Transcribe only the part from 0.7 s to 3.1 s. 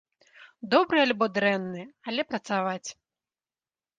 Добры альбо дрэнны, але працаваць.